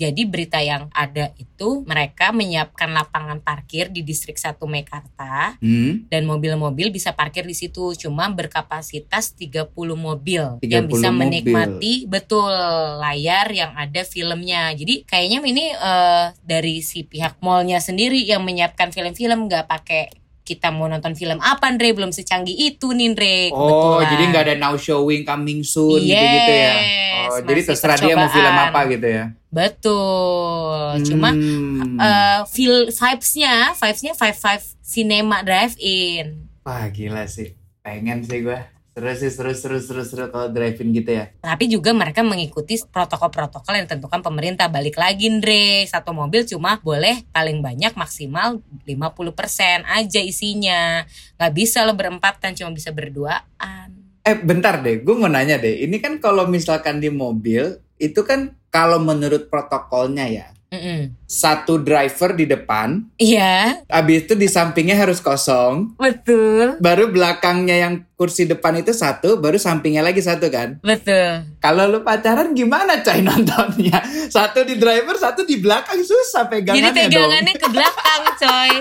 Jadi 0.00 0.24
berita 0.24 0.56
yang 0.64 0.88
ada 0.96 1.28
itu 1.36 1.84
mereka 1.84 2.32
menyiapkan 2.32 2.88
lapangan 2.88 3.44
parkir 3.44 3.92
di 3.92 4.00
distrik 4.00 4.40
1 4.40 4.56
Mekarta 4.64 5.60
hmm? 5.60 6.08
dan 6.08 6.24
mobil-mobil 6.24 6.88
bisa 6.88 7.12
parkir 7.12 7.44
di 7.44 7.52
situ 7.52 7.92
cuma 8.00 8.32
berkapasitas 8.32 9.36
30 9.36 9.68
mobil 9.92 10.56
30 10.58 10.64
yang 10.64 10.88
bisa 10.88 11.12
mobil. 11.12 11.20
menikmati 11.20 11.94
betul 12.08 12.48
layar 12.96 13.52
yang 13.52 13.76
ada 13.76 14.00
filmnya. 14.08 14.72
Jadi 14.72 15.04
kayaknya 15.04 15.38
ini 15.44 15.76
eh, 15.76 16.26
dari 16.40 16.80
si 16.80 17.04
pihak 17.04 17.44
mallnya 17.44 17.76
sendiri 17.76 18.24
yang 18.24 18.40
menyiapkan 18.40 18.88
film-film 18.88 19.52
nggak 19.52 19.68
pakai 19.68 20.19
kita 20.50 20.68
mau 20.68 20.84
nonton 20.84 21.14
film 21.14 21.38
apa 21.38 21.62
Andre 21.64 21.92
belum 21.92 22.10
secanggih 22.10 22.50
itu 22.52 22.90
nih 22.90 23.06
Andre 23.08 23.36
Oh, 23.48 23.62
Kebetulan. 23.96 24.06
jadi 24.08 24.22
nggak 24.26 24.42
ada 24.42 24.54
now 24.56 24.74
showing 24.74 25.22
coming 25.22 25.62
soon 25.62 26.00
Yes, 26.00 26.10
gitu-gitu 26.10 26.52
ya. 26.52 26.74
Oh, 27.22 27.38
jadi 27.40 27.60
terserah 27.64 27.96
dia 27.96 28.14
mau 28.14 28.26
film 28.28 28.50
apa 28.56 28.80
gitu 28.88 29.06
ya. 29.06 29.24
betul 29.50 30.74
cuma 31.04 31.30
Hmm. 31.30 31.94
eh, 31.96 32.40
feel 32.46 32.88
vibes-nya 32.88 33.54
vibes-nya 33.72 34.12
five 34.12 34.34
five 34.34 34.62
cinema 34.80 35.40
drive 35.40 35.74
in 35.76 36.50
Wah, 36.60 36.86
gila 36.86 37.24
sih. 37.24 37.56
Pengen 37.80 38.20
sih 38.20 38.42
gua. 38.42 38.68
Seru 38.90 39.06
sih, 39.14 39.30
seru, 39.30 39.52
seru, 39.54 39.78
seru, 39.78 40.02
seru 40.02 40.24
kalau 40.34 40.50
drive-in 40.50 40.90
gitu 40.90 41.14
ya. 41.14 41.30
Tapi 41.38 41.70
juga 41.70 41.94
mereka 41.94 42.26
mengikuti 42.26 42.74
protokol-protokol 42.82 43.78
yang 43.78 43.86
ditentukan 43.86 44.18
pemerintah. 44.18 44.66
Balik 44.66 44.98
lagi 44.98 45.30
Andre, 45.30 45.86
satu 45.86 46.10
mobil 46.10 46.42
cuma 46.42 46.82
boleh 46.82 47.22
paling 47.30 47.62
banyak 47.62 47.94
maksimal 47.94 48.58
50% 48.82 49.86
aja 49.86 50.20
isinya. 50.20 51.06
Nggak 51.38 51.52
bisa 51.54 51.86
lo 51.86 51.94
berempat 51.94 52.42
kan 52.42 52.50
cuma 52.58 52.74
bisa 52.74 52.90
berduaan. 52.90 53.94
Eh, 54.26 54.36
bentar 54.36 54.82
deh. 54.82 55.06
Gue 55.06 55.14
mau 55.14 55.30
nanya 55.30 55.62
deh. 55.62 55.86
Ini 55.86 55.96
kan 56.02 56.18
kalau 56.18 56.50
misalkan 56.50 56.98
di 56.98 57.14
mobil, 57.14 57.78
itu 57.96 58.20
kan 58.26 58.58
kalau 58.74 58.98
menurut 58.98 59.46
protokolnya 59.46 60.26
ya. 60.26 60.46
Mm-mm. 60.70 61.18
Satu 61.26 61.78
driver 61.78 62.30
di 62.30 62.46
depan, 62.46 63.02
Iya, 63.16 63.82
habis 63.84 64.22
itu 64.22 64.34
di 64.34 64.46
sampingnya 64.46 64.94
harus 64.94 65.18
kosong. 65.18 65.98
betul, 65.98 66.78
Baru 66.78 67.10
belakangnya 67.10 67.74
yang 67.76 68.06
kursi 68.14 68.46
depan 68.46 68.78
itu 68.78 68.94
satu, 68.94 69.34
baru 69.36 69.58
sampingnya 69.58 69.98
lagi 70.00 70.22
satu 70.22 70.46
kan. 70.46 70.78
betul. 70.80 71.42
Kalau 71.58 71.90
lu 71.90 72.00
pacaran 72.00 72.54
gimana 72.54 73.02
coy 73.02 73.18
nontonnya? 73.18 73.98
Satu 74.30 74.62
di 74.62 74.78
driver, 74.78 75.18
satu 75.18 75.42
di 75.42 75.58
belakang 75.58 75.98
susah 75.98 76.46
Jadi 76.46 76.62
pegangannya 76.62 77.02
dong. 77.02 77.18
pegangannya 77.18 77.54
ke 77.56 77.68
belakang 77.68 78.22
coy. 78.46 78.72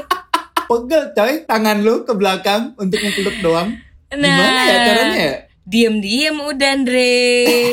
Pegel 0.70 1.04
coy, 1.12 1.34
tangan 1.44 1.78
lu 1.82 2.06
ke 2.06 2.14
belakang 2.14 2.78
untuk 2.78 3.02
ngepeluk 3.02 3.42
doang. 3.42 3.74
Nah, 4.10 4.22
Gimana 4.22 4.60
ya 4.64 4.78
caranya 4.86 5.18
ya? 5.20 5.36
Diem-diem 5.70 6.34
udah 6.34 6.70
Andre. 6.74 7.14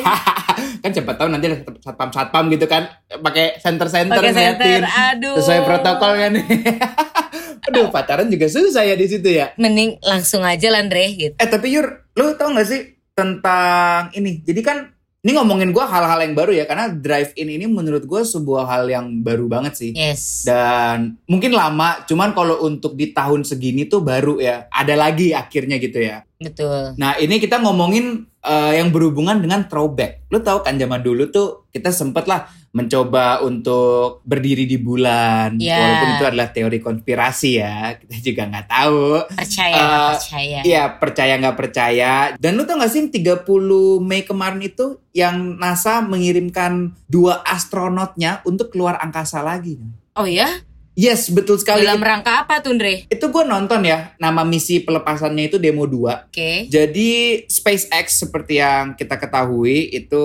kan 0.85 0.91
siapa 0.93 1.17
tahu 1.17 1.33
nanti 1.33 1.49
ada 1.49 1.59
satpam-satpam 1.81 2.53
gitu 2.53 2.69
kan 2.69 2.85
pakai 3.09 3.57
center-center 3.57 4.21
Pakai 4.21 4.33
ngeliatin. 4.37 4.61
senter, 4.61 4.83
aduh. 4.85 5.37
Sesuai 5.41 5.61
protokol 5.65 6.13
kan 6.15 6.31
nih. 6.37 6.47
Aduh, 7.67 7.91
pacaran 7.91 8.31
juga 8.31 8.47
susah 8.47 8.87
ya 8.87 8.95
di 8.95 9.11
situ 9.11 9.27
ya. 9.27 9.51
Mending 9.59 9.99
langsung 9.99 10.47
aja 10.47 10.71
lah 10.71 10.87
Andre 10.87 11.11
gitu. 11.19 11.35
Eh 11.35 11.49
tapi 11.51 11.75
Yur, 11.75 12.07
lu 12.15 12.39
tau 12.39 12.55
gak 12.55 12.63
sih 12.63 12.95
tentang 13.11 14.15
ini? 14.15 14.39
Jadi 14.39 14.61
kan 14.63 14.87
ini 15.27 15.35
ngomongin 15.35 15.75
gua 15.75 15.91
hal-hal 15.91 16.23
yang 16.23 16.39
baru 16.39 16.55
ya 16.55 16.71
karena 16.71 16.87
drive-in 16.87 17.51
ini 17.51 17.67
menurut 17.67 18.07
gua 18.07 18.23
sebuah 18.23 18.63
hal 18.71 18.87
yang 18.87 19.27
baru 19.27 19.51
banget 19.51 19.75
sih. 19.75 19.91
Yes. 19.91 20.47
Dan 20.47 21.19
mungkin 21.27 21.51
lama, 21.51 22.07
cuman 22.07 22.31
kalau 22.31 22.63
untuk 22.63 22.95
di 22.95 23.11
tahun 23.11 23.43
segini 23.43 23.91
tuh 23.91 24.07
baru 24.07 24.39
ya. 24.39 24.71
Ada 24.71 24.95
lagi 24.95 25.35
akhirnya 25.35 25.83
gitu 25.83 25.99
ya. 25.99 26.23
Betul. 26.39 26.95
Nah 26.95 27.19
ini 27.19 27.43
kita 27.43 27.59
ngomongin 27.59 28.23
eh, 28.39 28.73
yang 28.79 28.95
berhubungan 28.95 29.43
dengan 29.43 29.67
throwback. 29.67 30.31
Lu 30.31 30.39
tahu 30.39 30.63
kan 30.63 30.79
zaman 30.79 31.03
dulu 31.03 31.27
tuh 31.27 31.67
kita 31.75 31.91
sempet 31.91 32.31
lah 32.31 32.47
mencoba 32.77 33.41
untuk 33.41 34.21
berdiri 34.29 34.69
di 34.69 34.77
bulan. 34.77 35.57
Ya. 35.57 35.81
Walaupun 35.81 36.09
itu 36.13 36.25
adalah 36.29 36.49
teori 36.53 36.79
konspirasi 36.85 37.51
ya. 37.57 37.97
Kita 37.97 38.17
juga 38.21 38.43
nggak 38.53 38.69
tahu. 38.69 39.05
Percaya, 39.33 39.77
Eh, 39.81 40.09
percaya. 40.13 40.59
Iya 40.61 40.83
percaya 41.01 41.33
nggak 41.41 41.57
percaya. 41.57 42.13
Dan 42.37 42.61
lu 42.61 42.69
tau 42.69 42.77
gak 42.77 42.93
sih 42.93 43.01
yang 43.01 43.09
30 43.09 44.05
Mei 44.05 44.29
kemarin 44.29 44.61
itu 44.61 45.01
yang 45.17 45.57
NASA 45.57 46.05
mengirimkan 46.05 46.93
dua 47.09 47.41
astronotnya 47.49 48.45
untuk 48.45 48.69
keluar 48.77 49.01
angkasa 49.01 49.41
lagi. 49.41 49.81
Oh 50.13 50.29
ya? 50.29 50.61
Yes 50.97 51.33
betul 51.33 51.57
sekali. 51.57 51.85
Dalam 51.85 52.01
rangka 52.01 52.45
apa 52.45 52.61
tuh 52.61 52.77
Andre? 52.77 53.09
Itu 53.09 53.29
gue 53.33 53.45
nonton 53.45 53.85
ya. 53.85 54.13
Nama 54.21 54.45
misi 54.45 54.81
pelepasannya 54.85 55.49
itu 55.49 55.57
Demo 55.57 55.89
2. 55.89 56.29
Oke. 56.29 56.69
Jadi 56.69 57.45
SpaceX 57.49 58.25
seperti 58.25 58.61
yang 58.61 58.97
kita 58.97 59.17
ketahui 59.21 59.93
itu 59.93 60.25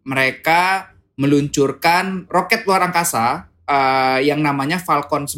mereka 0.00 0.89
meluncurkan 1.20 2.24
roket 2.32 2.64
luar 2.64 2.88
angkasa 2.88 3.52
eh, 3.68 4.24
yang 4.24 4.40
namanya 4.40 4.80
Falcon 4.80 5.28
9 5.28 5.36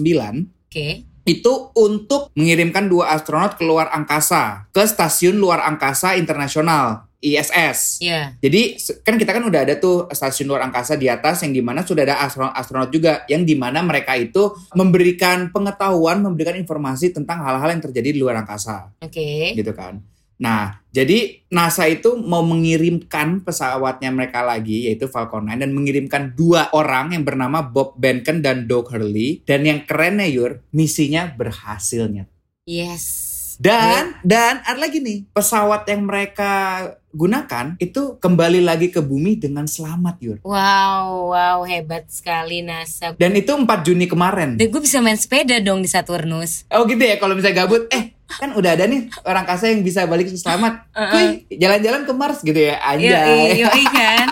Oke. 0.71 1.03
itu 1.27 1.53
untuk 1.75 2.31
mengirimkan 2.39 2.87
dua 2.87 3.19
astronot 3.19 3.59
keluar 3.59 3.91
angkasa 3.91 4.71
ke 4.71 4.87
stasiun 4.87 5.43
luar 5.43 5.67
angkasa 5.67 6.15
internasional 6.15 7.11
ISS. 7.23 8.03
Iya. 8.03 8.35
Jadi 8.43 8.75
kan 9.07 9.15
kita 9.15 9.31
kan 9.31 9.47
udah 9.47 9.61
ada 9.63 9.75
tuh 9.79 10.11
stasiun 10.11 10.51
luar 10.51 10.67
angkasa 10.67 10.99
di 10.99 11.07
atas 11.07 11.47
yang 11.47 11.55
di 11.55 11.63
mana 11.63 11.87
sudah 11.87 12.03
ada 12.03 12.19
astronot-astronot 12.27 12.91
juga 12.91 13.23
yang 13.31 13.47
di 13.47 13.55
mana 13.55 13.79
mereka 13.79 14.19
itu 14.19 14.51
memberikan 14.75 15.55
pengetahuan, 15.55 16.19
memberikan 16.19 16.59
informasi 16.59 17.15
tentang 17.15 17.47
hal-hal 17.47 17.79
yang 17.79 17.83
terjadi 17.83 18.09
di 18.11 18.19
luar 18.19 18.43
angkasa 18.43 18.91
Oke. 18.99 19.55
gitu 19.55 19.71
kan. 19.71 20.03
Nah, 20.43 20.83
jadi 20.91 21.47
NASA 21.55 21.87
itu 21.87 22.19
mau 22.19 22.43
mengirimkan 22.43 23.47
pesawatnya 23.47 24.11
mereka 24.11 24.43
lagi 24.43 24.91
yaitu 24.91 25.07
Falcon 25.07 25.47
9 25.47 25.63
dan 25.63 25.71
mengirimkan 25.71 26.35
dua 26.35 26.67
orang 26.75 27.15
yang 27.15 27.23
bernama 27.23 27.63
Bob 27.63 27.95
Behnken 27.95 28.43
dan 28.43 28.67
Doug 28.67 28.91
Hurley 28.91 29.47
dan 29.47 29.63
yang 29.63 29.87
kerennya 29.87 30.27
Yur, 30.27 30.67
misinya 30.75 31.31
berhasilnya. 31.31 32.27
Yes. 32.67 33.31
Dan 33.63 34.19
dan 34.27 34.59
ada 34.67 34.75
lagi 34.83 34.99
nih, 34.99 35.31
pesawat 35.31 35.87
yang 35.87 36.11
mereka 36.11 36.83
gunakan 37.15 37.79
itu 37.79 38.19
kembali 38.19 38.65
lagi 38.65 38.91
ke 38.91 38.99
bumi 38.99 39.39
dengan 39.39 39.71
selamat 39.71 40.17
Yur. 40.19 40.39
Wow, 40.43 41.31
wow, 41.31 41.63
hebat 41.63 42.11
sekali 42.11 42.67
NASA. 42.67 43.15
Dan 43.15 43.39
itu 43.39 43.55
4 43.55 43.69
Juni 43.87 44.11
kemarin. 44.11 44.59
Dan 44.59 44.67
gue 44.67 44.83
bisa 44.83 44.99
main 44.99 45.15
sepeda 45.15 45.63
dong 45.63 45.79
di 45.79 45.87
Saturnus. 45.87 46.67
Oh 46.75 46.83
gitu 46.91 46.99
ya 46.99 47.21
kalau 47.23 47.39
misalnya 47.39 47.63
gabut, 47.63 47.87
eh 47.95 48.19
kan 48.41 48.51
udah 48.57 48.71
ada 48.79 48.85
nih 48.89 49.13
orang 49.27 49.45
kasa 49.45 49.73
yang 49.73 49.83
bisa 49.85 50.07
balik 50.07 50.31
selamat. 50.33 50.89
Kuy, 50.93 51.49
jalan-jalan 51.53 52.03
ke 52.07 52.13
Mars 52.15 52.39
gitu 52.41 52.61
ya. 52.61 52.81
Anjay. 52.81 53.61
yoi 53.61 53.85
kan. 53.91 54.29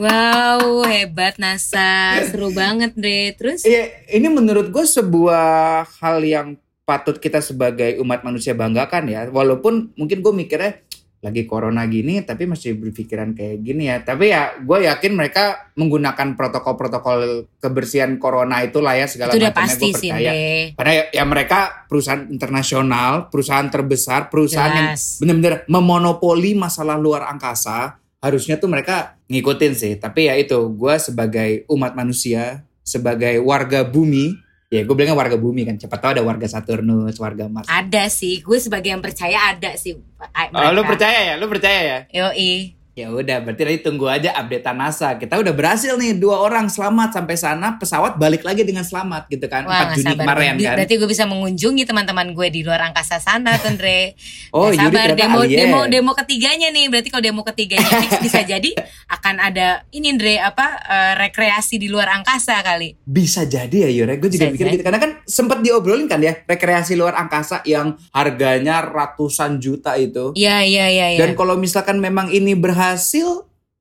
Wow, 0.00 0.88
hebat 0.88 1.36
NASA. 1.36 2.24
Seru 2.24 2.48
banget, 2.48 2.96
Dre. 2.96 3.36
Terus? 3.36 3.60
Iya, 3.68 3.92
ini 4.08 4.32
menurut 4.32 4.72
gue 4.72 4.84
sebuah 4.88 5.84
hal 6.00 6.24
yang 6.24 6.56
patut 6.88 7.20
kita 7.20 7.44
sebagai 7.44 8.00
umat 8.00 8.24
manusia 8.24 8.56
banggakan 8.56 9.04
ya. 9.12 9.28
Walaupun 9.28 9.92
mungkin 9.94 10.24
gue 10.24 10.32
mikirnya 10.32 10.80
lagi 11.22 11.46
corona 11.46 11.86
gini 11.86 12.26
tapi 12.26 12.50
masih 12.50 12.74
berpikiran 12.74 13.30
kayak 13.38 13.62
gini 13.62 13.86
ya. 13.86 14.02
Tapi 14.02 14.34
ya 14.34 14.58
gue 14.58 14.78
yakin 14.90 15.12
mereka 15.14 15.70
menggunakan 15.78 16.34
protokol-protokol 16.34 17.46
kebersihan 17.62 18.18
corona 18.18 18.58
itu 18.66 18.82
lah 18.82 18.98
ya 18.98 19.06
segala 19.06 19.30
Itu 19.30 19.38
udah 19.38 19.54
macamnya 19.54 19.76
gue 19.78 19.94
sih, 19.94 20.10
percaya. 20.10 20.30
Andre. 20.34 20.74
Karena 20.74 20.92
ya, 20.92 21.04
ya 21.14 21.24
mereka 21.24 21.58
perusahaan 21.86 22.22
internasional, 22.26 23.12
perusahaan 23.30 23.68
terbesar, 23.70 24.28
perusahaan 24.34 24.74
yang 24.74 24.90
Jelas. 24.98 25.22
benar-benar 25.22 25.54
memonopoli 25.70 26.58
masalah 26.58 26.98
luar 26.98 27.30
angkasa. 27.30 28.02
Harusnya 28.18 28.58
tuh 28.58 28.70
mereka 28.70 29.18
ngikutin 29.30 29.72
sih. 29.78 29.92
Tapi 29.98 30.26
ya 30.26 30.34
itu, 30.38 30.58
gue 30.74 30.94
sebagai 30.98 31.66
umat 31.70 31.94
manusia, 31.94 32.66
sebagai 32.82 33.38
warga 33.42 33.82
bumi, 33.86 34.38
ya 34.72 34.80
gue 34.82 34.94
bilangnya 34.96 35.12
warga 35.12 35.36
bumi 35.36 35.62
kan. 35.62 35.76
Cepat 35.76 35.98
tahu 36.00 36.10
ada 36.16 36.24
warga 36.24 36.48
Saturnus, 36.48 37.20
warga 37.20 37.44
Mars. 37.44 37.68
Ada 37.68 38.08
sih, 38.08 38.40
gue 38.40 38.56
sebagai 38.56 38.88
yang 38.88 39.04
percaya 39.04 39.52
ada 39.52 39.76
sih. 39.76 40.00
a- 40.32 40.48
Oh, 40.48 40.72
lu 40.72 40.80
mereka. 40.80 40.96
percaya 40.96 41.18
ya? 41.20 41.34
Lu 41.36 41.46
percaya 41.46 41.80
ya? 41.82 41.98
Yoi. 42.08 42.72
Ya 42.92 43.08
udah, 43.08 43.40
berarti 43.40 43.64
nanti 43.64 43.80
tunggu 43.80 44.04
aja 44.04 44.36
update 44.36 44.68
NASA. 44.76 45.16
Kita 45.16 45.40
udah 45.40 45.56
berhasil 45.56 45.96
nih 45.96 46.12
dua 46.12 46.44
orang 46.44 46.68
selamat 46.68 47.16
sampai 47.16 47.40
sana, 47.40 47.80
pesawat 47.80 48.20
balik 48.20 48.44
lagi 48.44 48.68
dengan 48.68 48.84
selamat 48.84 49.32
gitu 49.32 49.48
kan. 49.48 49.64
Wah 49.64 49.88
4 49.88 49.88
gak 49.88 49.96
Juni 49.96 50.06
sabar 50.12 50.24
kemarin 50.28 50.52
kan. 50.60 50.76
Berarti 50.76 50.94
gue 51.00 51.08
bisa 51.08 51.24
mengunjungi 51.24 51.82
teman-teman 51.88 52.26
gue 52.36 52.48
di 52.52 52.60
luar 52.60 52.92
angkasa 52.92 53.16
sana 53.16 53.56
tuh 53.56 53.72
Andre 53.72 54.12
Oh, 54.52 54.68
Gak 54.68 54.92
sabar 54.92 55.16
demo, 55.16 55.40
alien. 55.40 55.58
demo 55.72 55.80
demo 55.88 56.12
ketiganya 56.12 56.68
nih 56.68 56.92
Berarti 56.92 57.08
kalau 57.08 57.24
demo 57.24 57.40
ketiganya 57.40 57.88
fix 58.04 58.20
bisa 58.20 58.44
jadi 58.44 58.70
Akan 59.08 59.40
ada 59.40 59.88
ini 59.88 60.12
Andre 60.12 60.36
apa 60.36 60.66
eh, 60.84 61.12
Rekreasi 61.16 61.80
di 61.80 61.88
luar 61.88 62.12
angkasa 62.12 62.60
kali 62.60 62.92
Bisa 63.00 63.48
jadi 63.48 63.88
ya 63.88 64.04
Yure, 64.04 64.20
gue 64.20 64.28
juga 64.28 64.48
Bisa 64.48 64.52
mikir 64.52 64.64
jadi. 64.68 64.74
gitu. 64.76 64.84
Karena 64.84 65.00
kan 65.00 65.10
sempat 65.24 65.64
diobrolin 65.64 66.04
kan 66.04 66.20
ya, 66.20 66.36
rekreasi 66.44 66.92
luar 66.92 67.16
angkasa 67.16 67.64
yang 67.64 67.96
harganya 68.12 68.84
ratusan 68.84 69.56
juta 69.56 69.96
itu. 69.96 70.36
Iya 70.36 70.60
iya 70.60 70.86
iya 70.92 71.06
iya. 71.16 71.18
Dan 71.18 71.32
kalau 71.32 71.56
misalkan 71.56 71.96
memang 71.96 72.28
ini 72.28 72.52
berhasil, 72.52 72.81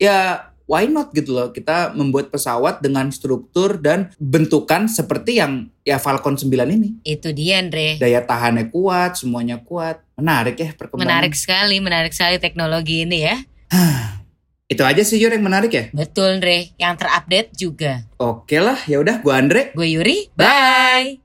ya 0.01 0.51
why 0.71 0.87
not 0.87 1.11
gitu 1.11 1.35
loh. 1.35 1.51
Kita 1.51 1.91
membuat 1.91 2.31
pesawat 2.31 2.79
dengan 2.79 3.11
struktur 3.11 3.75
dan 3.75 4.15
bentukan 4.15 4.87
seperti 4.87 5.43
yang 5.43 5.67
ya 5.83 5.99
Falcon 5.99 6.39
9 6.39 6.47
ini. 6.71 7.03
Itu 7.03 7.35
dia 7.35 7.59
Andre 7.59 7.99
Daya 7.99 8.23
tahannya 8.23 8.71
kuat, 8.71 9.19
semuanya 9.19 9.59
kuat. 9.59 9.99
Menarik 10.15 10.55
ya 10.55 10.71
perkembangan. 10.71 11.03
Menarik 11.03 11.33
sekali 11.35 11.77
Menarik 11.83 12.13
sekali 12.15 12.37
teknologi 12.39 13.03
ini 13.03 13.25
ya 13.27 13.35
Itu 14.71 14.87
aja 14.87 15.03
sih 15.03 15.19
Yure 15.19 15.35
yang 15.35 15.43
menarik 15.43 15.71
ya. 15.73 15.85
Betul 15.91 16.39
Andre 16.39 16.71
Yang 16.79 16.93
terupdate 17.03 17.49
juga 17.57 17.93
Oke 18.21 18.61
lah, 18.63 18.79
ya 18.87 19.03
udah 19.03 19.19
gua 19.19 19.41
Andre. 19.43 19.75
Gue 19.75 19.91
Yuri 19.91 20.31
Bye 20.37 21.20